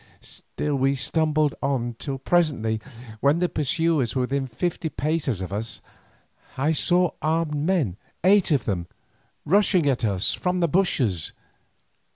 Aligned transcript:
Still 0.19 0.77
we 0.77 0.95
stumbled 0.95 1.53
on 1.61 1.93
till 1.99 2.17
presently, 2.17 2.81
when 3.19 3.37
the 3.37 3.47
pursuers 3.47 4.15
were 4.15 4.21
within 4.21 4.47
fifty 4.47 4.89
paces 4.89 5.41
of 5.41 5.53
us, 5.53 5.79
I 6.57 6.71
saw 6.71 7.11
armed 7.21 7.53
men, 7.53 7.97
eight 8.23 8.49
of 8.49 8.65
them, 8.65 8.87
rushing 9.45 9.87
at 9.87 10.03
us 10.03 10.33
from 10.33 10.59
the 10.59 10.67
bushes. 10.67 11.33